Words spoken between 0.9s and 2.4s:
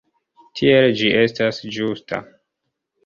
ĝi estas ĝusta.